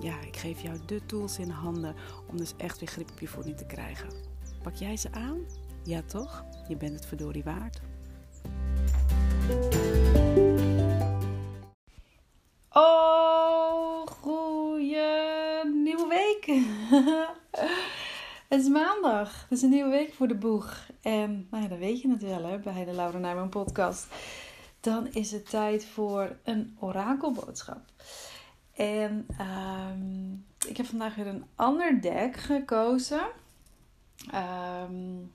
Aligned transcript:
ja, 0.00 0.20
ik 0.20 0.36
geef 0.36 0.60
jou 0.60 0.78
de 0.86 1.06
tools 1.06 1.38
in 1.38 1.50
handen 1.50 1.94
om 2.30 2.36
dus 2.36 2.52
echt 2.56 2.78
weer 2.78 2.88
grip 2.88 3.10
op 3.10 3.20
je 3.20 3.28
voeding 3.28 3.56
te 3.56 3.66
krijgen. 3.66 4.08
Pak 4.62 4.74
jij 4.74 4.96
ze 4.96 5.12
aan? 5.12 5.38
Ja 5.84 6.02
toch? 6.02 6.44
Je 6.68 6.76
bent 6.76 6.94
het 6.94 7.06
verdorie 7.06 7.44
waard. 7.44 7.80
Oh, 12.72 14.06
goeie 14.06 14.96
nieuwe 15.64 16.06
week. 16.08 16.60
het 18.48 18.60
is 18.60 18.68
maandag. 18.68 19.40
Het 19.42 19.58
is 19.58 19.62
een 19.62 19.70
nieuwe 19.70 19.90
week 19.90 20.14
voor 20.14 20.28
de 20.28 20.34
boeg. 20.34 20.86
En 21.00 21.46
nou 21.50 21.62
ja, 21.62 21.68
dan 21.68 21.78
weet 21.78 22.00
je 22.00 22.10
het 22.10 22.22
wel 22.22 22.44
hè, 22.44 22.58
bij 22.58 22.84
de 22.84 22.92
Laura 22.92 23.18
Nijman 23.18 23.48
podcast. 23.48 24.06
Dan 24.80 25.06
is 25.12 25.32
het 25.32 25.50
tijd 25.50 25.84
voor 25.84 26.36
een 26.44 26.76
orakelboodschap. 26.80 27.80
En 28.76 29.26
um, 29.40 30.44
ik 30.68 30.76
heb 30.76 30.86
vandaag 30.86 31.14
weer 31.14 31.26
een 31.26 31.44
ander 31.54 32.00
deck 32.00 32.36
gekozen. 32.36 33.26
Um, 34.34 35.32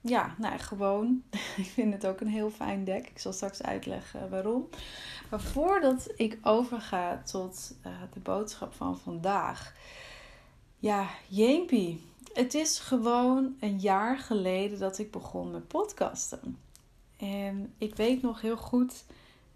ja, 0.00 0.34
nou 0.38 0.58
gewoon. 0.58 1.22
ik 1.56 1.66
vind 1.66 1.92
het 1.92 2.06
ook 2.06 2.20
een 2.20 2.28
heel 2.28 2.50
fijn 2.50 2.84
deck. 2.84 3.08
Ik 3.08 3.18
zal 3.18 3.32
straks 3.32 3.62
uitleggen 3.62 4.30
waarom. 4.30 4.68
Maar 5.30 5.40
voordat 5.40 6.12
ik 6.16 6.38
overga 6.42 7.22
tot 7.22 7.74
uh, 7.86 7.92
de 8.12 8.20
boodschap 8.20 8.74
van 8.74 8.98
vandaag. 8.98 9.74
Ja, 10.78 11.08
Jeempie. 11.28 12.04
Het 12.32 12.54
is 12.54 12.78
gewoon 12.78 13.56
een 13.60 13.78
jaar 13.78 14.18
geleden 14.18 14.78
dat 14.78 14.98
ik 14.98 15.10
begon 15.10 15.50
met 15.50 15.68
podcasten. 15.68 16.58
En 17.16 17.74
ik 17.78 17.94
weet 17.94 18.22
nog 18.22 18.40
heel 18.40 18.56
goed 18.56 19.04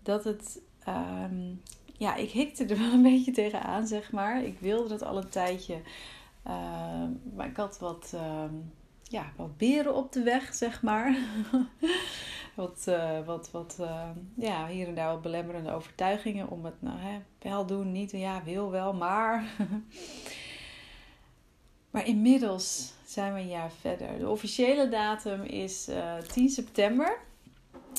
dat 0.02 0.24
het 0.24 0.60
um, 0.88 1.62
ja, 2.00 2.14
ik 2.14 2.30
hikte 2.30 2.64
er 2.64 2.78
wel 2.86 2.92
een 2.92 3.02
beetje 3.02 3.32
tegenaan, 3.32 3.86
zeg 3.86 4.12
maar. 4.12 4.44
Ik 4.44 4.58
wilde 4.58 4.92
het 4.92 5.02
al 5.02 5.16
een 5.16 5.28
tijdje. 5.28 5.80
Uh, 6.46 7.04
maar 7.34 7.46
ik 7.46 7.56
had 7.56 7.78
wat, 7.78 8.12
uh, 8.14 8.44
ja, 9.02 9.32
wat 9.36 9.56
beren 9.56 9.94
op 9.94 10.12
de 10.12 10.22
weg, 10.22 10.54
zeg 10.54 10.82
maar. 10.82 11.18
wat, 12.54 12.84
uh, 12.88 13.26
wat, 13.26 13.50
wat 13.50 13.78
ja, 14.34 14.66
hier 14.66 14.88
en 14.88 14.94
daar 14.94 15.12
wat 15.12 15.22
belemmerende 15.22 15.72
overtuigingen 15.72 16.48
om 16.48 16.64
het 16.64 16.82
nou, 16.82 16.98
hè, 16.98 17.18
wel 17.38 17.66
doen, 17.66 17.92
niet, 17.92 18.10
ja, 18.10 18.42
wil 18.44 18.70
wel, 18.70 18.92
maar. 18.92 19.44
maar 21.90 22.06
inmiddels 22.06 22.92
zijn 23.04 23.34
we 23.34 23.40
een 23.40 23.48
jaar 23.48 23.72
verder. 23.72 24.18
De 24.18 24.28
officiële 24.28 24.88
datum 24.88 25.42
is 25.42 25.90
10 26.32 26.48
september. 26.48 27.18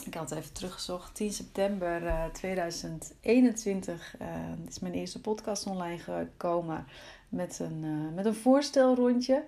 Ik 0.06 0.14
had 0.14 0.32
even 0.32 0.54
teruggezocht. 0.54 1.16
10 1.16 1.32
september 1.32 2.04
uh, 2.04 2.26
2021 2.26 4.16
uh, 4.22 4.28
is 4.68 4.80
mijn 4.80 4.94
eerste 4.94 5.22
podcast 5.22 5.68
online 5.68 5.98
gekomen 5.98 6.86
met 7.30 7.60
een, 7.60 7.84
uh, 7.84 8.14
met 8.16 8.26
een 8.26 8.36
voorstelrondje. 8.36 9.44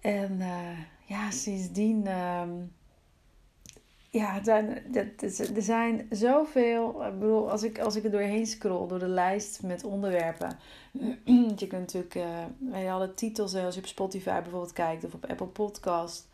En 0.00 0.40
ja, 1.06 1.30
sindsdien. 1.30 2.06
Ehm, 2.06 2.50
ja, 4.10 4.36
er 4.36 4.44
zijn, 4.44 5.54
er 5.54 5.62
zijn 5.62 6.06
zoveel. 6.10 7.06
Ik 7.06 7.18
bedoel, 7.18 7.50
als 7.50 7.62
ik, 7.62 7.78
als 7.78 7.96
ik 7.96 8.04
er 8.04 8.10
doorheen 8.10 8.46
scroll, 8.46 8.88
door 8.88 8.98
de 8.98 9.08
lijst 9.08 9.62
met 9.62 9.84
onderwerpen. 9.84 10.58
je 11.56 11.66
kunt 11.66 11.72
natuurlijk 11.72 12.16
bij 12.58 12.92
alle 12.92 13.14
titels, 13.14 13.54
als 13.54 13.74
je 13.74 13.80
op 13.80 13.86
Spotify 13.86 14.40
bijvoorbeeld 14.40 14.72
kijkt 14.72 15.04
of 15.04 15.14
op 15.14 15.26
Apple 15.26 15.46
Podcast 15.46 16.26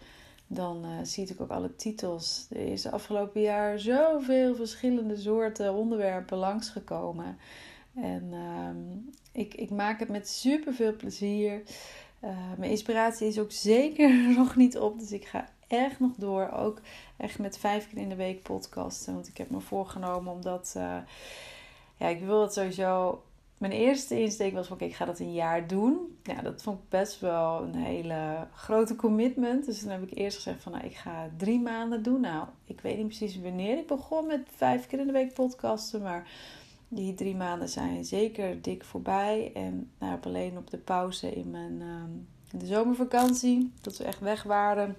dan 0.53 0.85
uh, 0.85 0.91
zie 1.03 1.29
ik 1.29 1.41
ook 1.41 1.51
alle 1.51 1.77
titels. 1.77 2.47
Er 2.51 2.73
is 2.73 2.87
afgelopen 2.87 3.41
jaar 3.41 3.79
zoveel 3.79 4.55
verschillende 4.55 5.17
soorten 5.17 5.75
onderwerpen 5.75 6.39
langsgekomen. 6.39 7.39
En 7.95 8.31
uh, 8.33 9.41
ik, 9.43 9.55
ik 9.55 9.71
maak 9.71 10.01
het 10.01 10.09
met 10.09 10.29
super 10.29 10.75
veel 10.75 10.97
plezier. 10.97 11.63
Uh, 12.25 12.31
mijn 12.59 12.71
inspiratie 12.71 13.27
is 13.27 13.39
ook 13.39 13.53
zeker 13.53 14.11
nog 14.39 14.57
niet 14.57 14.79
op. 14.79 14.99
Dus 14.99 15.13
ik 15.13 15.25
ga 15.25 15.49
echt 15.67 16.01
nog 16.01 16.13
door. 16.17 16.51
Ook 16.51 16.81
echt 17.17 17.39
met 17.39 17.59
vijf 17.59 17.89
keer 17.89 17.99
in 17.99 18.09
de 18.09 18.15
week 18.15 18.43
podcasten. 18.43 19.15
Want 19.15 19.29
ik 19.29 19.37
heb 19.37 19.51
me 19.51 19.61
voorgenomen 19.61 20.33
omdat. 20.33 20.75
Uh, 20.77 20.97
ja, 21.97 22.07
ik 22.07 22.21
wil 22.21 22.43
het 22.43 22.53
sowieso 22.53 23.23
mijn 23.61 23.73
eerste 23.73 24.21
insteek 24.21 24.55
was 24.55 24.67
van 24.67 24.77
oké, 24.77 24.85
ik 24.85 24.95
ga 24.95 25.05
dat 25.05 25.19
een 25.19 25.33
jaar 25.33 25.67
doen. 25.67 26.19
Ja, 26.23 26.43
dat 26.43 26.63
vond 26.63 26.79
ik 26.79 26.89
best 26.89 27.21
wel 27.21 27.63
een 27.63 27.75
hele 27.75 28.47
grote 28.55 28.97
commitment. 28.97 29.67
Dus 29.67 29.81
dan 29.81 29.91
heb 29.91 30.03
ik 30.03 30.19
eerst 30.19 30.37
gezegd 30.37 30.63
van 30.63 30.73
nou, 30.73 30.85
ik 30.85 30.97
ga 30.97 31.31
drie 31.37 31.61
maanden 31.61 32.03
doen. 32.03 32.21
Nou, 32.21 32.47
ik 32.65 32.81
weet 32.81 32.97
niet 32.97 33.07
precies 33.07 33.41
wanneer 33.41 33.79
ik 33.79 33.87
begon 33.87 34.27
met 34.27 34.49
vijf 34.57 34.87
keer 34.87 34.99
in 34.99 35.07
de 35.07 35.13
week 35.13 35.35
podcasten. 35.35 36.03
Maar 36.03 36.31
die 36.89 37.15
drie 37.15 37.37
maanden 37.37 37.69
zijn 37.69 38.05
zeker 38.05 38.63
dik 38.63 38.85
voorbij. 38.85 39.51
En 39.55 39.91
nou, 39.99 40.19
alleen 40.21 40.57
op 40.57 40.71
de 40.71 40.79
pauze 40.79 41.35
in 41.35 41.51
mijn 41.51 41.83
in 42.53 42.59
de 42.59 42.67
zomervakantie, 42.67 43.73
dat 43.81 43.97
we 43.97 44.05
echt 44.05 44.21
weg 44.21 44.43
waren. 44.43 44.97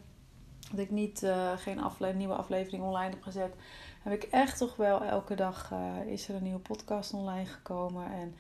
Dat 0.69 0.79
ik 0.79 0.89
niet, 0.89 1.23
uh, 1.23 1.51
geen 1.57 1.81
nieuwe 2.16 2.33
aflevering 2.33 2.83
online 2.83 3.09
heb 3.09 3.23
gezet 3.23 3.53
heb 4.01 4.13
ik 4.13 4.23
echt 4.23 4.57
toch 4.57 4.75
wel 4.75 5.03
elke 5.03 5.35
dag 5.35 5.72
uh, 5.73 6.12
is 6.12 6.28
er 6.29 6.35
een 6.35 6.44
nieuwe 6.44 6.59
podcast 6.59 7.13
online 7.13 7.45
gekomen. 7.45 8.06
En 8.06 8.35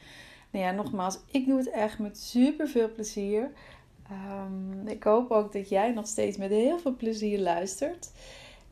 nou 0.49 0.65
ja, 0.65 0.71
nogmaals, 0.71 1.19
ik 1.31 1.45
doe 1.45 1.57
het 1.57 1.69
echt 1.69 1.99
met 1.99 2.17
super 2.19 2.67
veel 2.67 2.91
plezier. 2.91 3.51
Um, 4.11 4.87
ik 4.87 5.03
hoop 5.03 5.31
ook 5.31 5.53
dat 5.53 5.69
jij 5.69 5.91
nog 5.91 6.07
steeds 6.07 6.37
met 6.37 6.49
heel 6.49 6.79
veel 6.79 6.95
plezier 6.95 7.39
luistert. 7.39 8.11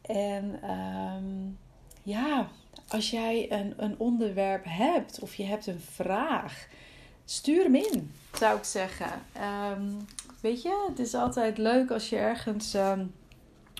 En 0.02 0.70
um, 0.70 1.58
ja, 2.04 2.48
als 2.88 3.10
jij 3.10 3.52
een, 3.52 3.74
een 3.78 3.96
onderwerp 3.98 4.66
hebt 4.68 5.20
of 5.20 5.36
je 5.36 5.44
hebt 5.44 5.68
een 5.68 5.80
vraag, 5.80 6.68
stuur 7.26 7.64
hem 7.64 7.76
in, 7.76 8.12
zou 8.34 8.58
ik 8.58 8.64
zeggen. 8.64 9.12
Um, 9.72 10.06
weet 10.42 10.62
je, 10.62 10.86
het 10.90 11.00
is 11.00 11.14
altijd 11.14 11.58
leuk 11.58 11.92
als 11.92 12.10
je 12.10 12.18
ergens 12.18 12.78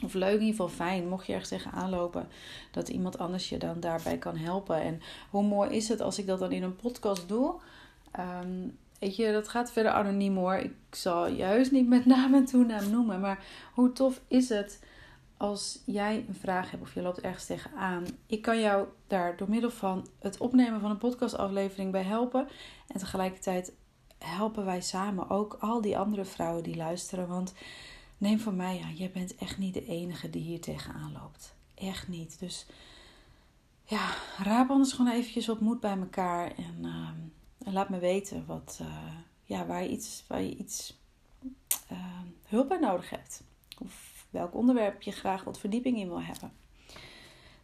of 0.04 0.14
leuk, 0.14 0.40
in 0.40 0.46
ieder 0.46 0.50
geval 0.50 0.70
fijn, 0.70 1.08
mocht 1.08 1.26
je 1.26 1.32
ergens 1.32 1.50
tegenaan 1.50 1.90
lopen, 1.90 2.28
dat 2.72 2.90
iemand 2.90 3.18
anders 3.18 3.50
je 3.50 3.58
dan 3.58 3.80
daarbij 3.80 4.18
kan 4.18 4.38
helpen. 4.38 4.82
En 4.82 5.02
hoe 5.30 5.44
mooi 5.44 5.70
is 5.70 5.90
het 5.90 6.02
als 6.02 6.20
ik 6.20 6.28
dat 6.28 6.40
dan 6.40 6.52
in 6.52 6.64
een 6.64 6.76
podcast 6.76 7.28
doe? 7.28 7.56
Um, 8.20 8.78
weet 9.00 9.16
je, 9.16 9.32
dat 9.32 9.48
gaat 9.48 9.72
verder 9.72 9.92
anoniem 9.92 10.36
hoor. 10.36 10.56
Ik 10.56 10.76
zal 10.92 11.28
juist 11.28 11.72
niet 11.72 11.88
met 11.88 12.06
naam 12.06 12.34
en 12.34 12.46
toenaam 12.46 12.90
noemen. 12.90 13.20
Maar 13.20 13.44
hoe 13.74 13.92
tof 13.92 14.22
is 14.28 14.50
het 14.50 14.80
als 15.38 15.82
jij 15.86 16.26
een 16.28 16.36
vraag 16.36 16.72
hebt 16.72 16.84
of 16.84 16.94
je 16.94 17.02
loopt 17.02 17.22
ergens 17.22 17.46
tegenaan? 17.46 18.06
Ik 18.26 18.42
kan 18.42 18.60
jou 18.60 18.88
daar 19.08 19.38
door 19.38 19.50
middel 19.50 19.72
van 19.72 20.08
het 20.20 20.38
opnemen 20.38 20.80
van 20.82 20.92
een 20.92 20.98
podcastaflevering 20.98 21.92
bij 21.92 22.04
helpen. 22.04 22.48
En 22.88 23.00
tegelijkertijd 23.00 23.74
helpen 24.18 24.66
wij 24.66 24.82
samen 24.82 25.30
ook 25.30 25.58
al 25.60 25.82
die 25.82 25.98
andere 25.98 26.26
vrouwen 26.26 26.64
die 26.64 26.76
luisteren. 26.76 27.28
Want 27.28 27.54
neem 28.20 28.40
van 28.40 28.56
mij 28.56 28.82
aan, 28.84 28.96
jij 28.96 29.12
bent 29.12 29.36
echt 29.36 29.58
niet 29.58 29.74
de 29.74 29.86
enige 29.86 30.30
die 30.30 30.42
hier 30.42 30.62
tegenaan 30.62 31.12
loopt. 31.12 31.56
Echt 31.76 32.08
niet. 32.08 32.40
Dus 32.40 32.66
ja, 33.84 34.14
raap 34.38 34.70
anders 34.70 34.94
gewoon 34.94 35.12
eventjes 35.12 35.48
wat 35.48 35.60
moed 35.60 35.80
bij 35.80 35.98
elkaar 35.98 36.56
en, 36.56 36.86
en 37.66 37.74
laat 37.74 37.90
me 37.90 38.00
weten 38.00 38.46
wat, 38.46 38.80
uh, 38.82 38.88
ja, 39.44 39.66
waar 39.66 39.84
je 39.84 39.90
iets, 39.90 40.24
waar 40.28 40.42
je 40.42 40.56
iets 40.56 40.98
uh, 41.92 42.20
hulp 42.46 42.68
bij 42.68 42.80
nodig 42.80 43.10
hebt. 43.10 43.44
Of 43.80 44.26
welk 44.30 44.56
onderwerp 44.56 45.02
je 45.02 45.12
graag 45.12 45.44
wat 45.44 45.60
verdieping 45.60 45.98
in 45.98 46.08
wil 46.08 46.22
hebben. 46.22 46.52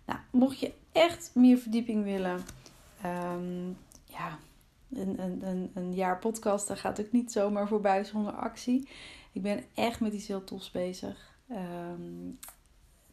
Nou, 0.05 0.19
mocht 0.31 0.59
je 0.59 0.73
echt 0.91 1.31
meer 1.33 1.57
verdieping 1.57 2.03
willen, 2.03 2.45
um, 3.05 3.77
ja, 4.05 4.39
een, 4.93 5.21
een, 5.21 5.47
een, 5.47 5.71
een 5.73 5.93
jaar 5.93 6.19
podcast, 6.19 6.67
daar 6.67 6.77
gaat 6.77 6.99
ook 6.99 7.11
niet 7.11 7.31
zomaar 7.31 7.67
voorbij 7.67 8.03
zonder 8.03 8.33
actie. 8.33 8.87
Ik 9.35 9.41
ben 9.41 9.63
echt 9.73 9.99
met 9.99 10.13
iets 10.13 10.27
heel 10.27 10.43
bezig. 10.71 11.37
Um, 11.51 12.39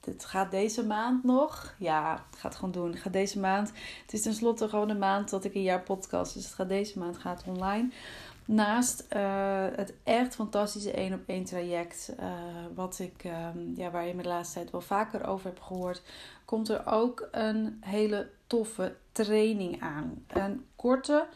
het 0.01 0.25
gaat 0.25 0.51
deze 0.51 0.87
maand 0.87 1.25
nog. 1.25 1.75
Ja, 1.79 2.27
het 2.31 2.39
gaat 2.39 2.55
gewoon 2.55 2.71
doen. 2.71 2.91
Het 2.91 3.01
gaat 3.01 3.13
deze 3.13 3.39
maand. 3.39 3.73
Het 4.03 4.13
is 4.13 4.23
tenslotte 4.23 4.69
gewoon 4.69 4.89
een 4.89 4.99
maand 4.99 5.31
dat 5.31 5.45
ik 5.45 5.55
een 5.55 5.63
jaar 5.63 5.83
podcast. 5.83 6.35
Dus 6.35 6.45
het 6.45 6.53
gaat 6.53 6.69
deze 6.69 6.99
maand 6.99 7.19
gaat 7.19 7.45
online. 7.47 7.89
Naast 8.45 9.07
uh, 9.17 9.67
het 9.77 9.95
echt 10.03 10.35
fantastische 10.35 10.93
één 10.93 11.13
op 11.13 11.21
één 11.27 11.45
traject, 11.45 12.13
uh, 12.21 12.33
wat 12.75 12.99
ik, 12.99 13.25
um, 13.25 13.73
ja, 13.77 13.91
waar 13.91 14.07
je 14.07 14.15
me 14.15 14.23
de 14.23 14.29
laatste 14.29 14.55
tijd 14.55 14.71
wel 14.71 14.81
vaker 14.81 15.27
over 15.27 15.47
hebt 15.47 15.63
gehoord, 15.63 16.03
komt 16.45 16.69
er 16.69 16.87
ook 16.87 17.29
een 17.31 17.77
hele 17.81 18.31
toffe 18.47 18.97
training 19.13 19.81
aan. 19.81 20.25
Een 20.27 20.67
korte 20.77 21.27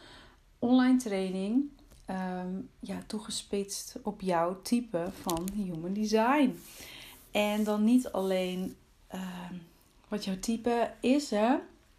online 0.59 0.97
training 0.97 1.69
ehm, 2.07 2.49
ja, 2.79 2.97
toegespitst 3.07 3.95
op 4.03 4.21
jouw 4.21 4.61
type 4.61 5.09
van 5.21 5.47
human 5.53 5.93
design. 5.93 6.59
En 7.31 7.63
dan 7.63 7.83
niet 7.83 8.11
alleen 8.11 8.75
ehm, 9.07 9.53
wat 10.07 10.25
jouw 10.25 10.39
type 10.39 10.91
is, 10.99 11.29
hè? 11.29 11.55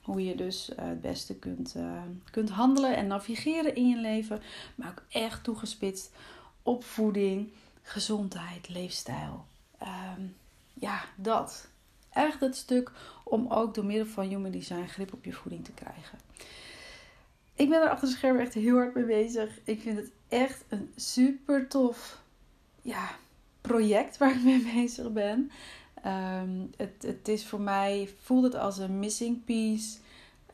hoe 0.09 0.25
je 0.25 0.35
dus 0.35 0.75
eh, 0.75 0.87
het 0.87 1.01
beste 1.01 1.35
kunt, 1.35 1.75
uh, 1.77 2.03
kunt 2.31 2.51
handelen 2.51 2.97
en 2.97 3.07
navigeren 3.07 3.75
in 3.75 3.89
je 3.89 3.97
leven, 3.97 4.43
maar 4.75 4.89
ook 4.89 5.03
echt 5.09 5.45
toegespitst 5.45 6.11
op 6.63 6.85
voeding, 6.85 7.53
gezondheid, 7.83 8.69
leefstijl. 8.69 9.45
Ehm, 9.79 10.23
ja, 10.75 11.05
dat. 11.17 11.69
Echt 12.11 12.41
het 12.41 12.57
stuk 12.57 12.93
om 13.25 13.47
ook 13.49 13.75
door 13.75 13.85
middel 13.85 14.07
van 14.07 14.29
Human 14.29 14.51
Design 14.51 14.87
grip 14.87 15.13
op 15.13 15.25
je 15.25 15.33
voeding 15.33 15.65
te 15.65 15.73
krijgen. 15.73 16.19
Ik 17.59 17.69
ben 17.69 17.83
er 17.83 17.89
achter 17.89 18.09
de 18.09 18.15
schermen 18.15 18.43
echt 18.43 18.55
heel 18.55 18.77
hard 18.77 18.95
mee 18.95 19.05
bezig. 19.05 19.61
Ik 19.65 19.81
vind 19.81 19.97
het 19.97 20.11
echt 20.29 20.65
een 20.69 20.93
super 20.97 21.69
tof 21.69 22.23
ja, 22.83 23.09
project 23.61 24.19
waar 24.19 24.31
ik 24.31 24.43
mee 24.43 24.71
bezig 24.75 25.13
ben. 25.13 25.51
Ehm, 26.03 26.67
het, 26.77 27.03
het 27.03 27.29
is 27.29 27.47
voor 27.47 27.61
mij, 27.61 28.11
voelt 28.23 28.43
het 28.43 28.55
als 28.55 28.79
een 28.79 28.99
missing 28.99 29.45
piece 29.45 29.99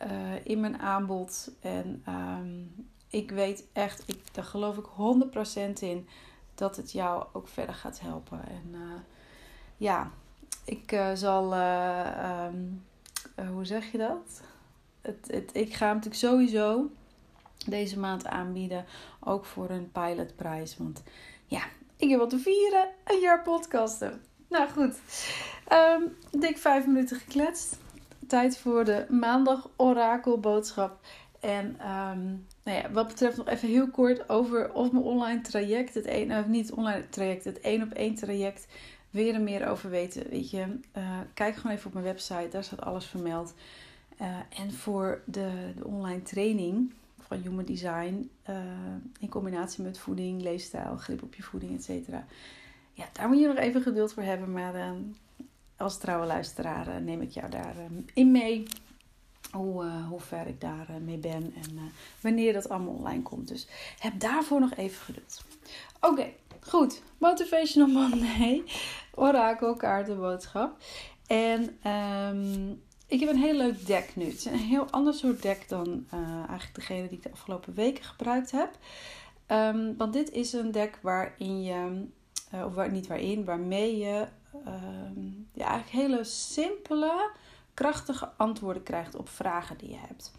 uh, 0.07 0.45
in 0.45 0.61
mijn 0.61 0.79
aanbod. 0.79 1.51
En 1.61 2.05
um, 2.09 2.89
ik 3.09 3.31
weet 3.31 3.65
echt, 3.73 4.03
ik, 4.07 4.35
daar 4.35 4.45
geloof 4.45 4.77
ik 4.77 4.87
100% 4.87 5.73
in, 5.81 6.09
dat 6.55 6.77
het 6.77 6.93
jou 6.93 7.25
ook 7.33 7.49
verder 7.49 7.75
gaat 7.75 8.01
helpen. 8.01 8.41
En 8.49 8.71
uh, 8.73 8.81
ja, 9.77 10.11
ik 10.65 10.93
uh, 10.93 11.11
zal, 11.15 11.55
um, 12.47 12.85
hoe 13.53 13.65
zeg 13.65 13.93
je 13.93 13.99
dat? 13.99 14.43
Het, 15.05 15.27
het, 15.31 15.51
ik 15.53 15.75
ga 15.75 15.87
hem 15.87 15.95
natuurlijk 15.95 16.23
sowieso 16.23 16.91
deze 17.67 17.99
maand 17.99 18.27
aanbieden, 18.27 18.85
ook 19.21 19.45
voor 19.45 19.71
een 19.71 19.93
pilotprijs. 19.93 20.77
Want 20.77 21.03
ja, 21.47 21.63
ik 21.97 22.09
heb 22.09 22.19
wat 22.19 22.31
te 22.31 22.39
vieren, 22.39 22.89
een 23.05 23.21
jaar 23.21 23.43
podcasten. 23.43 24.21
Nou 24.49 24.71
goed, 24.71 24.99
um, 25.73 26.17
dik 26.41 26.59
vijf 26.59 26.87
minuten 26.87 27.17
gekletst. 27.17 27.79
Tijd 28.29 28.59
voor 28.59 28.85
de 28.85 29.07
maandag 29.09 29.71
orakelboodschap. 29.77 31.01
En 31.41 31.67
um, 31.67 32.47
nou 32.63 32.79
ja, 32.79 32.91
wat 32.91 33.07
betreft 33.07 33.37
nog 33.37 33.49
even 33.49 33.69
heel 33.69 33.91
kort 33.91 34.29
over 34.29 34.73
of 34.73 34.93
mijn 34.93 35.05
online 35.05 35.41
traject, 35.41 35.95
het 35.95 36.07
een, 36.07 36.39
of 36.39 36.47
niet 36.47 36.73
online 36.73 37.09
traject, 37.09 37.45
het 37.45 37.61
één 37.61 37.83
op 37.83 37.93
één 37.93 38.15
traject, 38.15 38.67
weer 39.11 39.35
er 39.35 39.41
meer 39.41 39.69
over 39.69 39.91
weten. 39.91 40.29
Weet 40.31 40.51
je, 40.51 40.79
uh, 40.97 41.19
kijk 41.35 41.57
gewoon 41.57 41.77
even 41.77 41.87
op 41.87 41.93
mijn 41.93 42.05
website, 42.05 42.49
daar 42.51 42.65
staat 42.65 42.81
alles 42.81 43.07
vermeld. 43.07 43.55
Uh, 44.21 44.37
en 44.59 44.73
voor 44.73 45.23
de, 45.25 45.73
de 45.77 45.87
online 45.87 46.23
training 46.23 46.93
van 47.21 47.41
Human 47.41 47.65
Design, 47.65 48.31
uh, 48.51 48.57
in 49.19 49.29
combinatie 49.29 49.85
met 49.85 49.99
voeding, 49.99 50.43
leefstijl, 50.43 50.97
grip 50.97 51.23
op 51.23 51.35
je 51.35 51.43
voeding, 51.43 51.75
et 51.75 51.85
cetera 51.85 52.27
ja, 52.95 53.05
daar 53.13 53.29
moet 53.29 53.41
je 53.41 53.47
nog 53.47 53.57
even 53.57 53.83
geduld 53.83 54.13
voor 54.13 54.23
hebben. 54.23 54.53
Maar 54.53 54.95
als 55.77 55.99
trouwe 55.99 56.27
luisteraar 56.27 56.89
uh, 56.89 56.97
neem 56.97 57.21
ik 57.21 57.31
jou 57.31 57.51
daarin 57.51 58.09
uh, 58.15 58.27
mee. 58.27 58.63
Hoe, 59.53 59.85
hoe 60.09 60.21
ver 60.21 60.47
ik 60.47 60.61
daar 60.61 60.87
mee 61.05 61.19
ben 61.19 61.55
en 61.55 61.93
wanneer 62.21 62.53
dat 62.53 62.69
allemaal 62.69 62.95
online 62.95 63.23
komt. 63.23 63.49
Dus 63.49 63.67
heb 63.99 64.21
daarvoor 64.21 64.61
nog 64.61 64.75
even 64.75 65.05
geduld. 65.05 65.45
Oké, 66.01 66.27
goed. 66.61 67.03
Motivational 67.19 67.89
Monday. 67.89 68.63
Kaartenboodschap. 69.77 70.77
En 71.27 71.91
um, 71.91 72.83
ik 73.07 73.21
heb 73.21 73.29
een 73.29 73.37
heel 73.37 73.57
leuk 73.57 73.87
deck 73.87 74.17
nu. 74.17 74.25
Het 74.25 74.35
is 74.35 74.45
een 74.45 74.59
heel 74.59 74.91
ander 74.91 75.15
soort 75.15 75.43
deck 75.43 75.69
dan 75.69 76.07
eigenlijk 76.39 76.75
degene 76.75 77.09
die 77.09 77.17
ik 77.17 77.23
de 77.23 77.33
afgelopen 77.33 77.75
weken 77.75 78.05
gebruikt 78.05 78.51
heb. 78.51 78.79
Um, 79.49 79.97
want 79.97 80.13
dit 80.13 80.31
is 80.31 80.53
een 80.53 80.73
deck 80.73 80.99
waarin 81.03 81.63
je 81.63 82.07
uh, 82.55 82.65
of 82.65 82.75
waar, 82.75 82.91
niet 82.91 83.07
waarin, 83.07 83.45
waarmee 83.45 83.97
je 83.97 84.27
uh, 84.67 84.73
ja, 85.53 85.67
eigenlijk 85.67 85.91
hele 85.91 86.25
simpele, 86.25 87.31
krachtige 87.75 88.31
antwoorden 88.37 88.83
krijgt 88.83 89.15
op 89.15 89.29
vragen 89.29 89.79
die 89.79 89.91
je 89.91 89.99
hebt. 90.09 90.33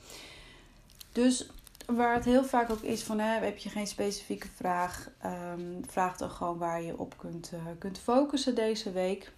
Dus 1.11 1.49
waar 1.85 2.13
het 2.13 2.25
heel 2.25 2.43
vaak 2.43 2.69
ook 2.69 2.81
is 2.81 3.03
van, 3.03 3.19
hè, 3.19 3.39
heb 3.43 3.57
je 3.57 3.69
geen 3.69 3.87
specifieke 3.87 4.47
vraag, 4.55 5.09
um, 5.25 5.81
vraag 5.87 6.17
dan 6.17 6.29
gewoon 6.29 6.57
waar 6.57 6.81
je 6.81 6.97
op 6.97 7.17
kunt, 7.17 7.51
uh, 7.53 7.59
kunt 7.79 7.99
focussen 7.99 8.55
deze 8.55 8.91
week. 8.91 9.31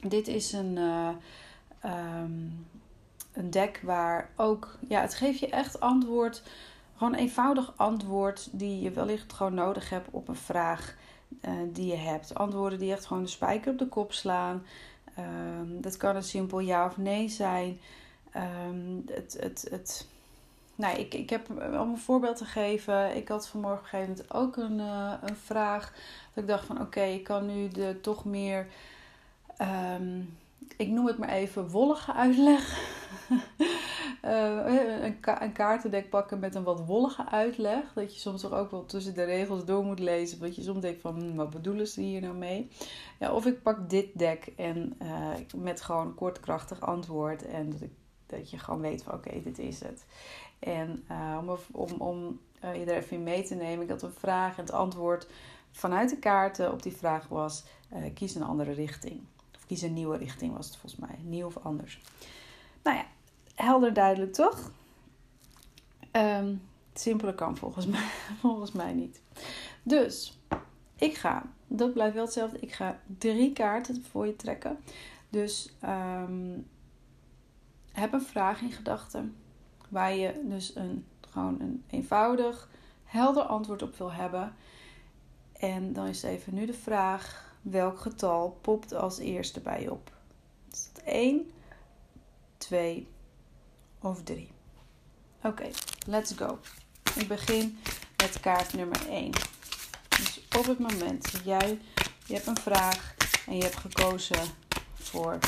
Dit 0.00 0.28
is 0.28 0.52
een, 0.52 0.78
um, 1.84 2.66
een 3.32 3.50
deck 3.50 3.80
waar 3.82 4.30
ook, 4.36 4.78
ja, 4.88 5.00
het 5.00 5.14
geeft 5.14 5.38
je 5.38 5.48
echt 5.48 5.80
antwoord, 5.80 6.42
gewoon 6.96 7.14
eenvoudig 7.14 7.72
antwoord 7.76 8.48
die 8.52 8.80
je 8.80 8.90
wellicht 8.90 9.32
gewoon 9.32 9.54
nodig 9.54 9.90
hebt 9.90 10.08
op 10.10 10.28
een 10.28 10.36
vraag 10.36 10.94
uh, 11.42 11.52
die 11.72 11.86
je 11.86 11.96
hebt. 11.96 12.34
Antwoorden 12.34 12.78
die 12.78 12.92
echt 12.92 13.06
gewoon 13.06 13.22
de 13.22 13.28
spijker 13.28 13.72
op 13.72 13.78
de 13.78 13.88
kop 13.88 14.12
slaan. 14.12 14.62
Um, 15.18 15.80
dat 15.80 15.96
kan 15.96 16.16
een 16.16 16.22
simpel 16.22 16.58
ja 16.58 16.86
of 16.86 16.96
nee 16.96 17.28
zijn. 17.28 17.80
Um, 18.36 19.04
het, 19.06 19.36
het, 19.40 19.66
het, 19.70 20.06
nou, 20.74 20.98
ik, 20.98 21.14
ik 21.14 21.30
heb 21.30 21.50
om 21.50 21.90
een 21.90 21.98
voorbeeld 21.98 22.36
te 22.36 22.44
geven. 22.44 23.16
Ik 23.16 23.28
had 23.28 23.48
vanmorgen 23.48 23.78
op 23.78 23.84
een 23.84 23.90
gegeven 23.90 24.10
moment 24.10 24.34
ook 24.34 24.56
een, 24.56 24.78
uh, 24.78 25.12
een 25.22 25.36
vraag. 25.36 25.92
Dat 26.34 26.44
ik 26.44 26.50
dacht 26.50 26.66
van 26.66 26.80
oké, 26.80 27.02
ik 27.02 27.24
kan 27.24 27.46
nu 27.46 27.68
de 27.68 27.98
toch 28.00 28.24
meer. 28.24 28.66
Ik 30.76 30.88
noem 30.88 31.06
het 31.06 31.18
maar 31.18 31.28
even 31.28 31.68
wollige 31.68 32.12
uitleg. 32.12 32.80
uh, 34.24 35.02
een, 35.04 35.20
ka 35.20 35.42
een 35.42 35.52
kaartendek 35.52 36.10
pakken 36.10 36.38
met 36.38 36.54
een 36.54 36.62
wat 36.62 36.84
wollige 36.86 37.28
uitleg. 37.28 37.92
Dat 37.92 38.14
je 38.14 38.20
soms 38.20 38.40
toch 38.40 38.52
ook 38.52 38.70
wel 38.70 38.86
tussen 38.86 39.14
de 39.14 39.24
regels 39.24 39.64
door 39.64 39.84
moet 39.84 39.98
lezen. 39.98 40.40
Dat 40.40 40.56
je 40.56 40.62
soms 40.62 40.80
denkt 40.80 41.00
van, 41.00 41.20
hm, 41.20 41.34
wat 41.34 41.50
bedoelen 41.50 41.86
ze 41.86 42.00
hier 42.00 42.20
nou 42.20 42.34
mee? 42.34 42.70
Ja, 43.18 43.32
of 43.32 43.46
ik 43.46 43.62
pak 43.62 43.90
dit 43.90 44.18
dek 44.18 44.52
en 44.56 44.96
uh, 45.02 45.34
met 45.56 45.80
gewoon 45.80 46.06
een 46.06 46.14
kort 46.14 46.40
krachtig 46.40 46.80
antwoord. 46.80 47.46
En 47.46 47.70
dat, 47.70 47.80
ik, 47.80 47.92
dat 48.26 48.50
je 48.50 48.58
gewoon 48.58 48.80
weet 48.80 49.02
van, 49.02 49.14
oké, 49.14 49.42
dit 49.42 49.58
is 49.58 49.80
het. 49.80 50.04
En 50.58 51.04
om, 51.40 51.58
om, 51.72 51.90
om 51.98 52.40
je 52.60 52.84
er 52.84 52.96
even 52.96 53.16
in 53.16 53.22
mee 53.22 53.42
te 53.42 53.54
nemen. 53.54 53.84
Ik 53.84 53.90
had 53.90 54.02
een 54.02 54.12
vraag 54.12 54.56
en 54.56 54.64
het 54.64 54.72
antwoord 54.72 55.26
vanuit 55.70 56.10
de 56.10 56.18
kaarten 56.18 56.72
op 56.72 56.82
die 56.82 56.96
vraag 56.96 57.28
was, 57.28 57.64
kies 58.14 58.34
een 58.34 58.42
andere 58.42 58.72
richting. 58.72 59.20
Kies 59.68 59.82
een 59.82 59.92
nieuwe 59.92 60.16
richting 60.16 60.56
was 60.56 60.66
het 60.66 60.76
volgens 60.76 61.00
mij. 61.00 61.18
Nieuw 61.22 61.46
of 61.46 61.56
anders. 61.56 62.00
Nou 62.82 62.96
ja, 62.96 63.06
helder 63.54 63.92
duidelijk, 63.92 64.32
toch? 64.32 64.72
Um, 66.12 66.62
simpeler 66.94 67.34
kan 67.34 67.56
volgens 67.56 67.86
mij, 67.94 68.08
volgens 68.40 68.72
mij 68.72 68.92
niet. 68.92 69.20
Dus, 69.82 70.38
ik 70.96 71.16
ga, 71.16 71.42
dat 71.66 71.92
blijft 71.92 72.14
wel 72.14 72.24
hetzelfde. 72.24 72.58
Ik 72.60 72.72
ga 72.72 73.00
drie 73.18 73.52
kaarten 73.52 74.04
voor 74.10 74.26
je 74.26 74.36
trekken. 74.36 74.78
Dus 75.28 75.72
um, 75.84 76.66
heb 77.92 78.12
een 78.12 78.22
vraag 78.22 78.60
in 78.60 78.72
gedachten. 78.72 79.36
Waar 79.88 80.14
je 80.14 80.40
dus 80.44 80.76
een, 80.76 81.04
gewoon 81.20 81.60
een 81.60 81.84
eenvoudig, 81.90 82.68
helder 83.04 83.42
antwoord 83.42 83.82
op 83.82 83.96
wil 83.96 84.12
hebben. 84.12 84.54
En 85.52 85.92
dan 85.92 86.06
is 86.06 86.22
even 86.22 86.54
nu 86.54 86.66
de 86.66 86.74
vraag: 86.74 87.47
welk 87.62 88.00
getal 88.00 88.58
popt 88.60 88.92
als 88.92 89.18
eerste 89.18 89.60
bij 89.60 89.88
op? 89.88 90.12
Is 90.72 90.88
dat 90.92 91.02
1, 91.04 91.50
2 92.56 93.08
of 94.00 94.22
3? 94.22 94.50
Oké, 95.42 95.70
let's 96.06 96.32
go. 96.36 96.58
Ik 97.14 97.28
begin 97.28 97.78
met 98.16 98.40
kaart 98.40 98.72
nummer 98.72 99.08
1. 99.08 99.30
Dus 100.08 100.40
op 100.58 100.66
het 100.66 100.78
moment 100.78 101.32
dat 101.32 101.44
jij 101.44 101.78
je 102.26 102.34
hebt 102.34 102.46
een 102.46 102.58
vraag 102.58 103.14
en 103.46 103.56
je 103.56 103.62
hebt 103.62 103.76
gekozen 103.76 104.46
voor 104.94 105.38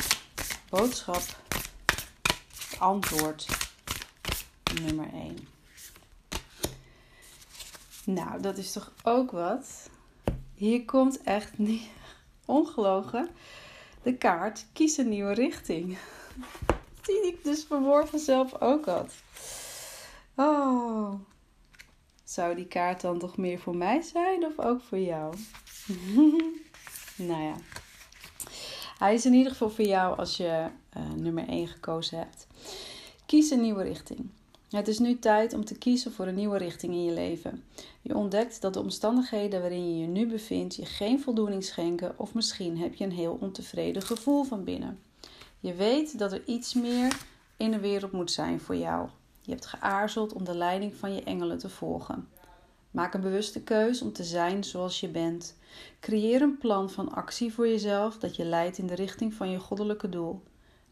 boodschap, 0.68 1.22
antwoord 2.78 3.46
nummer 4.82 5.12
1. 5.12 5.48
Nou, 8.04 8.40
dat 8.40 8.58
is 8.58 8.72
toch 8.72 8.92
ook 9.02 9.30
wat? 9.30 9.90
Hier 10.54 10.84
komt 10.84 11.22
echt 11.22 11.58
niet 11.58 11.82
ongelogen 12.44 13.28
de 14.02 14.16
kaart 14.16 14.66
kies 14.72 14.96
een 14.96 15.08
nieuwe 15.08 15.32
richting. 15.32 15.98
Die 17.06 17.26
ik 17.26 17.44
dus 17.44 17.64
vanmorgen 17.64 18.18
zelf 18.18 18.60
ook 18.60 18.84
had. 18.86 19.14
Oh. 20.34 21.12
Zou 22.24 22.54
die 22.54 22.66
kaart 22.66 23.00
dan 23.00 23.18
toch 23.18 23.36
meer 23.36 23.58
voor 23.58 23.76
mij 23.76 24.02
zijn 24.02 24.44
of 24.44 24.58
ook 24.58 24.82
voor 24.82 24.98
jou? 24.98 25.34
nou 27.30 27.42
ja. 27.42 27.54
Hij 28.98 29.14
is 29.14 29.26
in 29.26 29.32
ieder 29.32 29.52
geval 29.52 29.70
voor 29.70 29.84
jou 29.84 30.18
als 30.18 30.36
je 30.36 30.66
uh, 30.96 31.12
nummer 31.12 31.48
1 31.48 31.68
gekozen 31.68 32.18
hebt. 32.18 32.46
Kies 33.26 33.50
een 33.50 33.60
nieuwe 33.60 33.82
richting. 33.82 34.30
Het 34.70 34.88
is 34.88 34.98
nu 34.98 35.18
tijd 35.18 35.54
om 35.54 35.64
te 35.64 35.78
kiezen 35.78 36.12
voor 36.12 36.26
een 36.26 36.34
nieuwe 36.34 36.58
richting 36.58 36.92
in 36.92 37.04
je 37.04 37.12
leven. 37.12 37.64
Je 38.02 38.16
ontdekt 38.16 38.60
dat 38.60 38.74
de 38.74 38.80
omstandigheden 38.80 39.60
waarin 39.60 39.94
je 39.94 40.00
je 40.00 40.06
nu 40.06 40.26
bevindt 40.26 40.76
je 40.76 40.84
geen 40.84 41.20
voldoening 41.20 41.64
schenken 41.64 42.18
of 42.18 42.34
misschien 42.34 42.78
heb 42.78 42.94
je 42.94 43.04
een 43.04 43.12
heel 43.12 43.38
ontevreden 43.40 44.02
gevoel 44.02 44.44
van 44.44 44.64
binnen. 44.64 44.98
Je 45.60 45.74
weet 45.74 46.18
dat 46.18 46.32
er 46.32 46.42
iets 46.46 46.74
meer 46.74 47.16
in 47.56 47.70
de 47.70 47.78
wereld 47.78 48.12
moet 48.12 48.30
zijn 48.30 48.60
voor 48.60 48.76
jou. 48.76 49.08
Je 49.40 49.50
hebt 49.50 49.66
geaarzeld 49.66 50.32
om 50.32 50.44
de 50.44 50.56
leiding 50.56 50.94
van 50.94 51.14
je 51.14 51.22
engelen 51.22 51.58
te 51.58 51.68
volgen. 51.68 52.28
Maak 52.90 53.14
een 53.14 53.20
bewuste 53.20 53.62
keus 53.62 54.02
om 54.02 54.12
te 54.12 54.24
zijn 54.24 54.64
zoals 54.64 55.00
je 55.00 55.08
bent. 55.08 55.56
Creëer 56.00 56.42
een 56.42 56.58
plan 56.58 56.90
van 56.90 57.12
actie 57.12 57.52
voor 57.52 57.68
jezelf 57.68 58.18
dat 58.18 58.36
je 58.36 58.44
leidt 58.44 58.78
in 58.78 58.86
de 58.86 58.94
richting 58.94 59.34
van 59.34 59.50
je 59.50 59.58
goddelijke 59.58 60.08
doel. 60.08 60.42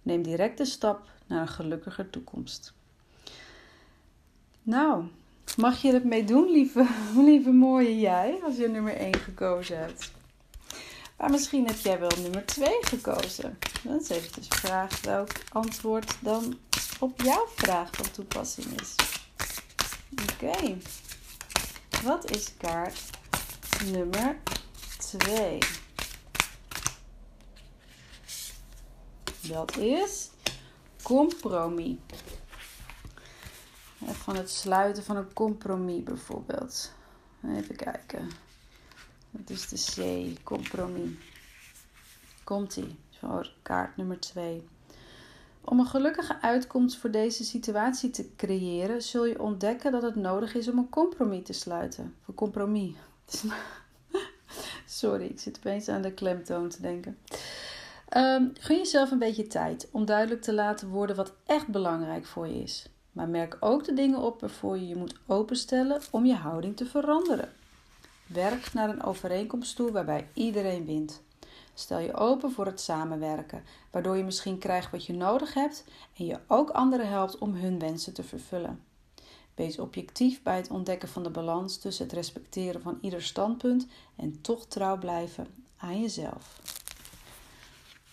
Neem 0.02 0.22
direct 0.22 0.58
de 0.58 0.64
stap 0.64 1.10
naar 1.26 1.40
een 1.40 1.48
gelukkiger 1.48 2.10
toekomst. 2.10 2.76
Nou, 4.68 5.04
mag 5.56 5.82
je 5.82 5.92
het 5.92 6.04
mee 6.04 6.24
doen, 6.24 6.50
lieve, 6.50 6.86
lieve 7.28 7.50
mooie 7.50 7.98
jij, 7.98 8.38
als 8.44 8.56
je 8.56 8.68
nummer 8.68 8.96
1 8.96 9.18
gekozen 9.18 9.78
hebt. 9.78 10.12
Maar 11.16 11.30
misschien 11.30 11.66
heb 11.66 11.76
jij 11.76 11.98
wel 11.98 12.10
nummer 12.22 12.46
2 12.46 12.68
gekozen. 12.80 13.58
Dan 13.82 14.00
is 14.00 14.08
even 14.08 14.42
de 14.42 14.56
vraag 14.56 15.00
welk 15.00 15.30
antwoord 15.52 16.16
dan 16.20 16.58
op 17.00 17.22
jouw 17.22 17.46
vraag 17.54 17.90
van 17.92 18.10
toepassing 18.10 18.80
is. 18.80 18.94
Oké. 20.32 20.76
Wat 22.02 22.30
is 22.30 22.56
kaart 22.56 23.00
nummer 23.92 24.38
2? 24.98 25.58
Dat 29.40 29.76
is 29.76 30.30
compromis. 31.02 31.96
Van 34.12 34.36
het 34.36 34.50
sluiten 34.50 35.02
van 35.02 35.16
een 35.16 35.32
compromis 35.32 36.02
bijvoorbeeld. 36.02 36.92
Even 37.46 37.76
kijken. 37.76 38.28
Dat 39.30 39.50
is 39.50 39.68
de 39.68 40.34
C, 40.36 40.44
compromis. 40.44 41.10
Komt-ie, 42.44 42.98
voor 43.18 43.52
kaart 43.62 43.96
nummer 43.96 44.20
2. 44.20 44.68
Om 45.64 45.78
een 45.78 45.86
gelukkige 45.86 46.42
uitkomst 46.42 46.96
voor 46.96 47.10
deze 47.10 47.44
situatie 47.44 48.10
te 48.10 48.34
creëren, 48.36 49.02
zul 49.02 49.24
je 49.24 49.42
ontdekken 49.42 49.92
dat 49.92 50.02
het 50.02 50.16
nodig 50.16 50.54
is 50.54 50.68
om 50.68 50.78
een 50.78 50.88
compromis 50.88 51.44
te 51.44 51.52
sluiten. 51.52 52.14
Voor 52.24 52.34
compromis. 52.34 52.94
Sorry, 54.86 55.24
ik 55.24 55.40
zit 55.40 55.56
opeens 55.56 55.88
aan 55.88 56.02
de 56.02 56.12
klemtoon 56.12 56.68
te 56.68 56.82
denken. 56.82 57.18
Um, 58.16 58.52
gun 58.60 58.76
jezelf 58.76 59.10
een 59.10 59.18
beetje 59.18 59.46
tijd 59.46 59.88
om 59.90 60.04
duidelijk 60.04 60.42
te 60.42 60.54
laten 60.54 60.88
worden 60.88 61.16
wat 61.16 61.32
echt 61.46 61.66
belangrijk 61.66 62.26
voor 62.26 62.46
je 62.46 62.62
is. 62.62 62.88
Maar 63.18 63.28
merk 63.28 63.56
ook 63.60 63.84
de 63.84 63.92
dingen 63.92 64.18
op 64.18 64.40
waarvoor 64.40 64.76
je 64.78 64.88
je 64.88 64.96
moet 64.96 65.14
openstellen 65.26 66.00
om 66.10 66.26
je 66.26 66.34
houding 66.34 66.76
te 66.76 66.86
veranderen. 66.86 67.52
Werk 68.26 68.72
naar 68.72 68.88
een 68.88 69.02
overeenkomst 69.02 69.76
toe 69.76 69.92
waarbij 69.92 70.28
iedereen 70.32 70.84
wint. 70.84 71.22
Stel 71.74 71.98
je 71.98 72.14
open 72.14 72.50
voor 72.52 72.66
het 72.66 72.80
samenwerken, 72.80 73.64
waardoor 73.90 74.16
je 74.16 74.24
misschien 74.24 74.58
krijgt 74.58 74.90
wat 74.90 75.06
je 75.06 75.12
nodig 75.12 75.54
hebt 75.54 75.84
en 76.16 76.24
je 76.24 76.38
ook 76.46 76.70
anderen 76.70 77.08
helpt 77.08 77.38
om 77.38 77.54
hun 77.54 77.78
wensen 77.78 78.14
te 78.14 78.22
vervullen. 78.22 78.84
Wees 79.54 79.78
objectief 79.78 80.42
bij 80.42 80.56
het 80.56 80.70
ontdekken 80.70 81.08
van 81.08 81.22
de 81.22 81.30
balans 81.30 81.76
tussen 81.76 82.04
het 82.04 82.14
respecteren 82.14 82.82
van 82.82 82.98
ieder 83.00 83.22
standpunt 83.22 83.86
en 84.16 84.40
toch 84.40 84.66
trouw 84.66 84.98
blijven 84.98 85.46
aan 85.76 86.00
jezelf. 86.00 86.60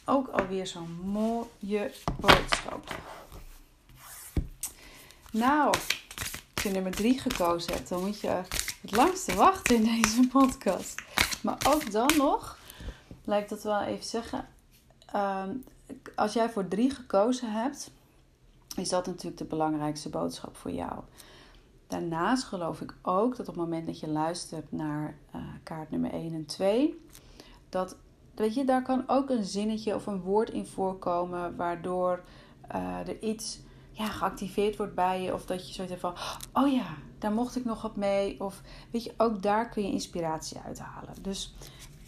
Ook 0.06 0.28
alweer 0.28 0.68
zo'n 0.68 1.00
mooie 1.04 1.92
boodschap. 2.20 2.96
Nou, 5.36 5.74
als 6.54 6.64
je 6.64 6.70
nummer 6.70 6.92
3 6.92 7.20
gekozen 7.20 7.74
hebt, 7.74 7.90
dan 7.90 8.02
moet 8.02 8.20
je 8.20 8.42
het 8.82 8.96
langste 8.96 9.36
wachten 9.36 9.76
in 9.76 9.84
deze 9.84 10.28
podcast. 10.40 11.02
Maar 11.44 11.58
ook 11.68 11.92
dan 11.92 12.10
nog 12.18 12.60
laat 13.24 13.42
ik 13.42 13.50
dat 13.50 13.64
wel 13.64 13.82
even 13.82 14.06
zeggen. 14.06 14.48
Ehm, 15.06 15.50
als 16.16 16.34
jij 16.34 16.50
voor 16.50 16.68
drie 16.68 16.90
gekozen 16.90 17.52
hebt, 17.52 17.92
is 18.76 18.90
dat 18.90 19.06
natuurlijk 19.06 19.38
de 19.38 19.46
belangrijkste 19.46 20.10
boodschap 20.10 20.56
voor 20.56 20.72
jou. 20.72 21.00
Daarnaast 21.88 22.44
geloof 22.44 22.82
ik 22.82 22.94
ook 23.02 23.36
dat 23.36 23.48
op 23.48 23.56
het 23.56 23.64
moment 23.64 23.86
dat 23.86 24.00
je 24.00 24.08
luistert 24.08 24.72
naar 24.72 25.16
uh, 25.36 25.42
kaart 25.64 25.92
nummer 25.92 26.12
1 26.12 26.34
en 26.34 26.46
2, 26.46 27.06
dat 27.70 27.96
weet 28.36 28.54
je, 28.54 28.66
daar 28.66 28.84
kan 28.84 29.04
ook 29.08 29.30
een 29.30 29.46
zinnetje 29.46 29.96
of 29.96 30.06
een 30.06 30.22
woord 30.22 30.50
in 30.50 30.66
voorkomen 30.66 31.56
waardoor 31.56 32.24
uh, 32.76 33.08
er 33.08 33.22
iets 33.22 33.64
ja, 33.96 34.08
geactiveerd 34.08 34.78
wordt 34.78 34.96
bij 34.96 35.22
je. 35.22 35.34
Of 35.34 35.46
dat 35.46 35.68
je 35.68 35.74
zoiets 35.74 36.02
hebt 36.02 36.16
van, 36.16 36.16
oh 36.64 36.72
ja, 36.72 36.86
daar 37.20 37.32
mocht 37.32 37.56
ik 37.56 37.66
nog 37.66 37.82
wat 37.82 37.96
mee. 37.96 38.42
Of 38.42 38.62
weet 38.92 39.04
je, 39.04 39.14
ook 39.18 39.42
daar 39.42 39.70
kun 39.70 39.84
je 39.84 39.92
inspiratie 39.92 40.60
uithalen. 40.66 41.14
Dus 41.22 41.54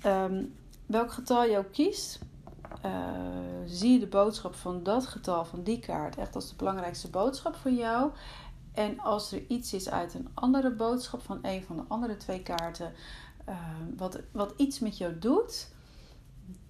um, 0.06 0.54
welk 0.86 1.12
getal 1.12 1.44
je 1.44 1.58
ook 1.58 1.72
kiest, 1.72 2.20
uh, 2.86 2.92
zie 3.66 4.00
de 4.00 4.08
boodschap 4.08 4.56
van 4.56 4.84
dat 4.84 5.06
getal, 5.06 5.46
van 5.46 5.64
die 5.64 5.80
kaart, 5.80 6.18
echt 6.18 6.36
als 6.36 6.50
de 6.50 6.56
belangrijkste 6.56 7.10
boodschap 7.10 7.56
voor 7.56 7.72
jou. 7.72 8.12
En 8.74 9.00
als 9.00 9.32
er 9.32 9.44
iets 9.48 9.74
is 9.74 9.90
uit 9.90 10.14
een 10.14 10.30
andere 10.34 10.72
boodschap 10.72 11.22
van 11.22 11.40
een 11.42 11.64
van 11.64 11.76
de 11.76 11.84
andere 11.88 12.18
twee 12.18 12.44
kaarten, 12.44 12.94
uh, 13.50 13.56
wat, 13.98 14.20
wat 14.32 14.54
iets 14.58 14.80
met 14.80 14.98
jou 14.98 15.20
doet, 15.20 15.70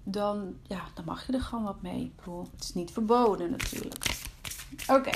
dan, 0.03 0.55
ja, 0.63 0.81
dan 0.93 1.05
mag 1.05 1.27
je 1.27 1.33
er 1.33 1.41
gewoon 1.41 1.63
wat 1.63 1.81
mee. 1.81 2.01
Ik 2.03 2.15
bedoel, 2.15 2.47
het 2.51 2.63
is 2.63 2.73
niet 2.73 2.91
verboden 2.91 3.51
natuurlijk. 3.51 4.26
Oké, 4.87 5.11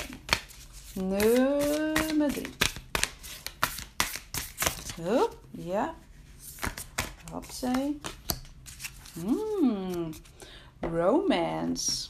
nummer 0.94 2.32
drie. 2.32 2.50
Hup, 5.02 5.38
ja. 5.50 5.94
Hopzij. 7.30 7.96
Hmm, 9.12 10.12
romance. 10.80 12.08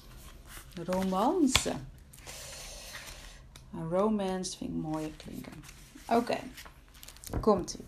Romance. 0.84 1.72
Romance 3.90 4.56
vind 4.56 4.70
ik 4.70 4.76
mooi 4.76 5.14
klinken. 5.16 5.52
Oké, 6.08 6.38
komt 7.40 7.74
ie. 7.74 7.84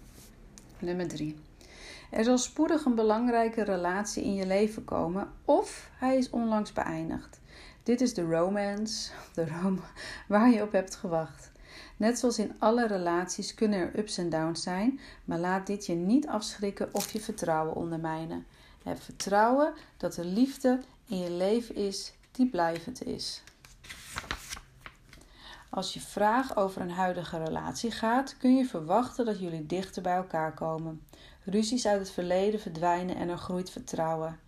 Nummer 0.79 1.09
3. 1.09 1.37
Er 2.11 2.25
zal 2.25 2.39
spoedig 2.39 2.85
een 2.85 2.95
belangrijke 2.95 3.63
relatie 3.63 4.25
in 4.25 4.35
je 4.35 4.47
leven 4.47 4.85
komen 4.85 5.33
of 5.45 5.91
hij 5.97 6.17
is 6.17 6.31
onlangs 6.31 6.73
beëindigd. 6.73 7.41
Dit 7.85 8.01
is 8.01 8.15
de 8.15 8.23
romance, 8.23 9.11
de 9.35 9.47
rom 9.47 9.81
waar 10.29 10.51
je 10.51 10.63
op 10.63 10.73
hebt 10.73 10.95
gewacht. 10.95 11.51
Net 11.97 12.19
zoals 12.19 12.39
in 12.39 12.55
alle 12.59 12.87
relaties 12.87 13.55
kunnen 13.55 13.79
er 13.79 13.99
ups 13.99 14.19
en 14.19 14.31
downs 14.31 14.63
zijn, 14.63 15.01
maar 15.25 15.39
laat 15.39 15.67
dit 15.67 15.87
je 15.87 15.95
niet 15.95 16.27
afschrikken 16.27 16.89
of 16.95 17.13
je 17.13 17.21
vertrouwen 17.21 17.75
ondermijnen. 17.75 18.47
Heb 18.83 19.03
vertrouwen 19.03 19.75
dat 19.97 20.17
er 20.17 20.25
liefde 20.25 20.81
in 21.07 21.19
je 21.19 21.31
leven 21.31 21.75
is 21.75 22.13
die 22.33 22.51
blijvend 22.51 23.07
is. 23.07 23.43
Als 25.71 25.95
je 25.95 26.01
vraag 26.01 26.57
over 26.57 26.81
een 26.81 26.91
huidige 26.91 27.45
relatie 27.45 27.91
gaat, 27.91 28.37
kun 28.37 28.57
je 28.57 28.65
verwachten 28.65 29.25
dat 29.25 29.41
jullie 29.41 29.67
dichter 29.67 30.03
bij 30.03 30.17
elkaar 30.17 30.55
komen. 30.55 31.03
Ruzies 31.45 31.87
uit 31.87 31.99
het 31.99 32.11
verleden 32.11 32.61
verdwijnen 32.61 33.17
en 33.17 33.29
er 33.29 33.39
groeit 33.39 33.71
vertrouwen. 33.71 34.41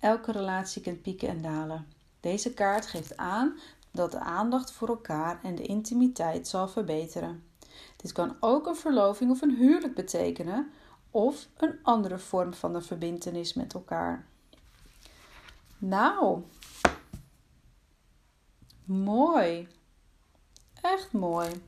Elke 0.00 0.32
relatie 0.32 0.82
kent 0.82 1.02
pieken 1.02 1.28
en 1.28 1.42
dalen. 1.42 1.97
Deze 2.20 2.54
kaart 2.54 2.86
geeft 2.86 3.16
aan 3.16 3.58
dat 3.90 4.10
de 4.10 4.18
aandacht 4.18 4.70
voor 4.70 4.88
elkaar 4.88 5.40
en 5.42 5.54
de 5.54 5.62
intimiteit 5.62 6.48
zal 6.48 6.68
verbeteren. 6.68 7.44
Dit 7.96 8.12
kan 8.12 8.36
ook 8.40 8.66
een 8.66 8.76
verloving 8.76 9.30
of 9.30 9.42
een 9.42 9.56
huwelijk 9.56 9.94
betekenen, 9.94 10.70
of 11.10 11.48
een 11.56 11.78
andere 11.82 12.18
vorm 12.18 12.54
van 12.54 12.74
een 12.74 12.82
verbintenis 12.82 13.54
met 13.54 13.74
elkaar. 13.74 14.26
Nou, 15.78 16.42
mooi. 18.84 19.68
Echt 20.80 21.12
mooi. 21.12 21.62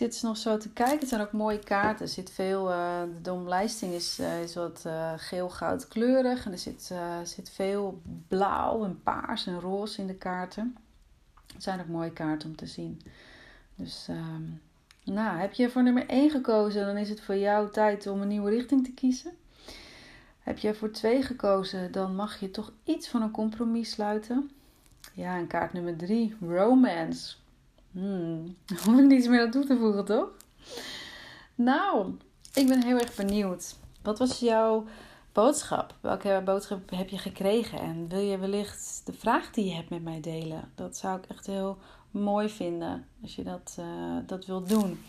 Zit 0.00 0.22
nog 0.22 0.36
zo 0.36 0.56
te 0.56 0.72
kijken. 0.72 0.98
Het 0.98 1.08
zijn 1.08 1.20
ook 1.20 1.32
mooie 1.32 1.58
kaarten. 1.58 2.06
Er 2.06 2.12
zit 2.12 2.30
veel, 2.30 2.70
uh, 2.70 3.02
de 3.22 3.32
omlijsting 3.32 3.92
is, 3.92 4.18
uh, 4.20 4.42
is 4.42 4.54
wat 4.54 4.82
uh, 4.86 5.12
geel-goud 5.16 5.88
kleurig. 5.88 6.46
En 6.46 6.52
er 6.52 6.58
zit, 6.58 6.92
zit 7.24 7.50
veel 7.50 8.02
blauw 8.28 8.84
en 8.84 9.02
paars 9.02 9.46
en 9.46 9.60
roze 9.60 10.00
in 10.00 10.06
de 10.06 10.14
kaarten. 10.14 10.76
Het 11.52 11.62
zijn 11.62 11.80
ook 11.80 11.86
mooie 11.86 12.12
kaarten 12.12 12.48
om 12.48 12.56
te 12.56 12.66
zien. 12.66 13.00
Dus 13.74 14.06
ehm, 14.08 14.42
nou, 15.04 15.38
heb 15.38 15.52
je 15.52 15.70
voor 15.70 15.82
nummer 15.82 16.08
1 16.08 16.30
gekozen, 16.30 16.86
dan 16.86 16.96
is 16.96 17.08
het 17.08 17.20
voor 17.20 17.36
jou 17.36 17.70
tijd 17.70 18.06
om 18.06 18.22
een 18.22 18.28
nieuwe 18.28 18.50
richting 18.50 18.84
te 18.84 18.92
kiezen. 18.92 19.32
Heb 20.38 20.58
je 20.58 20.74
voor 20.74 20.90
2 20.90 21.22
gekozen, 21.22 21.92
dan 21.92 22.14
mag 22.14 22.40
je 22.40 22.50
toch 22.50 22.72
iets 22.84 23.08
van 23.08 23.22
een 23.22 23.30
compromis 23.30 23.90
sluiten. 23.90 24.50
Ja, 25.12 25.36
en 25.36 25.46
kaart 25.46 25.72
nummer 25.72 25.96
3, 25.96 26.36
romance. 26.40 27.38
Hmm, 27.92 28.56
hoef 28.84 28.98
ik 28.98 29.06
niets 29.06 29.26
meer 29.26 29.40
aan 29.40 29.50
toe 29.50 29.64
te 29.64 29.76
voegen, 29.76 30.04
toch? 30.04 30.28
Nou, 31.54 32.14
ik 32.54 32.68
ben 32.68 32.84
heel 32.84 32.98
erg 32.98 33.14
benieuwd. 33.14 33.76
Wat 34.02 34.18
was 34.18 34.38
jouw 34.38 34.86
boodschap? 35.32 35.94
Welke 36.00 36.42
boodschap 36.44 36.90
heb 36.90 37.08
je 37.08 37.18
gekregen? 37.18 37.78
En 37.78 38.08
wil 38.08 38.20
je 38.20 38.38
wellicht 38.38 39.02
de 39.04 39.12
vraag 39.12 39.50
die 39.50 39.64
je 39.64 39.74
hebt 39.74 39.90
met 39.90 40.02
mij 40.02 40.20
delen? 40.20 40.70
Dat 40.74 40.96
zou 40.96 41.18
ik 41.18 41.26
echt 41.26 41.46
heel 41.46 41.78
mooi 42.10 42.48
vinden 42.48 43.06
als 43.22 43.36
je 43.36 43.42
dat, 43.42 43.76
uh, 43.80 44.16
dat 44.26 44.46
wilt 44.46 44.68
doen. 44.68 45.04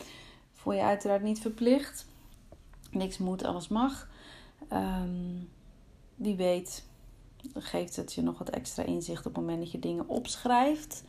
Voel 0.51 0.73
je 0.73 0.81
uiteraard 0.81 1.21
niet 1.21 1.39
verplicht. 1.39 2.05
Niks 2.91 3.17
moet, 3.17 3.43
alles 3.43 3.67
mag. 3.67 4.09
Um, 4.73 5.49
wie 6.15 6.35
weet 6.35 6.85
geeft 7.53 7.95
het 7.95 8.13
je 8.13 8.21
nog 8.21 8.37
wat 8.37 8.49
extra 8.49 8.83
inzicht 8.83 9.25
op 9.25 9.35
het 9.35 9.43
moment 9.43 9.59
dat 9.59 9.71
je 9.71 9.79
dingen 9.79 10.07
opschrijft. 10.07 11.03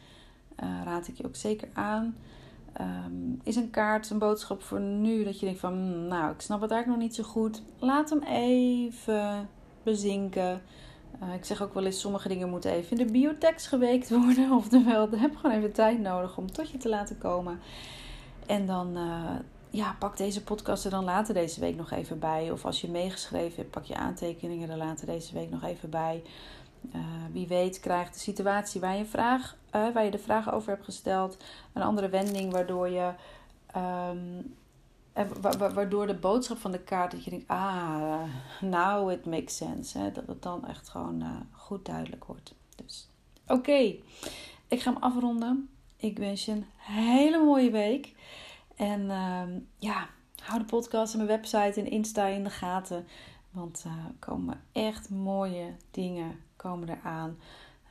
Uh, 0.63 0.81
raad 0.85 1.09
ik 1.09 1.17
je 1.17 1.27
ook 1.27 1.37
zeker 1.37 1.69
aan. 1.73 2.17
Ehm, 2.73 3.33
is 3.43 3.57
een 3.57 3.71
kaart 3.71 4.11
een 4.11 4.19
boodschap 4.19 4.63
voor 4.63 4.81
nu 4.81 5.25
dat 5.25 5.41
je 5.41 5.47
denkt 5.47 5.61
van, 5.61 5.73
hmm, 5.73 6.07
nou, 6.07 6.33
ik 6.33 6.41
snap 6.41 6.61
het 6.61 6.71
eigenlijk 6.71 7.01
nog 7.01 7.09
niet 7.09 7.27
zo 7.27 7.31
goed. 7.31 7.63
Laat 7.79 8.11
hem 8.11 8.23
even 8.23 9.49
bezinken. 9.83 10.63
Uh, 11.23 11.35
ik 11.35 11.45
zeg 11.45 11.63
ook 11.63 11.75
wel 11.75 11.85
eens, 11.85 12.01
sommige 12.01 12.29
dingen 12.29 12.49
moeten 12.49 12.71
even 12.71 12.99
in 12.99 13.07
de 13.07 13.13
biotext 13.13 13.67
geweekt 13.67 14.11
worden. 14.11 14.53
Oftewel, 14.61 15.09
heb 15.11 15.37
gewoon 15.37 15.57
even 15.57 15.73
tijd 15.73 16.01
nodig 16.01 16.37
om 16.37 16.53
tot 16.53 16.71
je 16.71 16.79
te 16.79 16.89
laten 16.89 17.19
komen. 17.19 17.61
En 18.47 18.67
dan 18.67 18.97
uh, 18.97 19.31
ja, 19.71 19.97
pak 19.99 20.17
deze 20.17 20.43
podcast 20.43 20.85
er 20.85 20.91
dan 20.91 21.05
later 21.05 21.35
deze 21.35 21.61
week 21.61 21.77
nog 21.77 21.91
even 21.91 22.19
bij. 22.19 22.51
Of 22.51 22.65
als 22.65 22.81
je 22.81 22.91
meegeschreven 22.91 23.57
hebt, 23.57 23.71
pak 23.71 23.85
je 23.85 23.95
aantekeningen 23.95 24.71
er 24.71 24.77
later 24.77 25.07
deze 25.07 25.35
week 25.35 25.51
nog 25.51 25.63
even 25.63 25.91
bij. 25.91 26.23
Uh, 26.95 27.01
wie 27.33 27.47
weet 27.47 27.81
krijgt 27.81 28.15
de 28.15 28.21
situatie 28.21 28.81
waar 28.81 28.97
je, 28.97 29.05
vraag, 29.05 29.57
waar 29.71 30.05
je 30.05 30.11
de 30.11 30.19
vraag 30.19 30.53
over 30.53 30.71
hebt 30.71 30.85
gesteld 30.85 31.37
een 31.73 31.83
andere 31.83 32.09
wending, 32.09 32.53
waardoor 32.53 32.89
je 32.89 33.13
um, 33.77 34.55
waardoor 35.75 36.07
de 36.07 36.15
boodschap 36.15 36.59
van 36.59 36.73
de 36.73 36.79
kaart 36.79 37.11
dat 37.11 37.25
je 37.25 37.31
denkt, 37.31 37.49
ah, 37.49 38.23
now 38.61 39.11
it 39.11 39.27
makes 39.27 39.57
sense. 39.57 39.99
Hè? 39.99 40.13
Dat 40.13 40.27
het 40.27 40.43
dan 40.43 40.67
echt 40.67 40.89
gewoon 40.89 41.47
goed 41.51 41.87
duidelijk 41.87 42.25
wordt. 42.25 42.55
Dus 42.77 43.09
oké, 43.47 43.95
ik 44.69 44.81
ga 44.81 44.93
hem 44.93 45.03
afronden. 45.03 45.69
Ik 45.97 46.19
wens 46.19 46.45
je 46.45 46.53
een 46.53 46.67
hele 46.77 47.45
mooie 47.45 47.71
week. 47.71 48.15
En 48.77 49.01
uh, 49.01 49.43
ja, 49.79 50.09
hou 50.43 50.59
de 50.59 50.65
podcast 50.65 51.13
en 51.13 51.19
mijn 51.25 51.41
website 51.41 51.81
en 51.81 51.91
Insta 51.91 52.27
in 52.27 52.45
de 52.45 52.51
gaten. 52.51 53.07
Want 53.51 53.85
er 53.85 54.15
komen 54.19 54.61
echt 54.73 55.11
mooie 55.11 55.75
dingen 55.91 56.41
komen 56.63 56.89
eraan. 56.89 57.39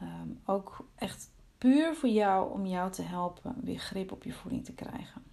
Um, 0.01 0.39
ook 0.45 0.87
echt 0.95 1.31
puur 1.57 1.95
voor 1.95 2.09
jou 2.09 2.51
om 2.51 2.65
jou 2.65 2.91
te 2.91 3.01
helpen 3.01 3.55
weer 3.61 3.79
grip 3.79 4.11
op 4.11 4.23
je 4.23 4.33
voeding 4.33 4.65
te 4.65 4.73
krijgen. 4.73 5.23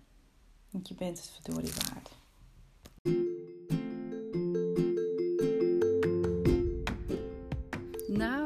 Want 0.71 0.88
je 0.88 0.95
bent 0.95 1.18
het 1.18 1.30
verdorie 1.30 1.73
waard. 1.73 2.17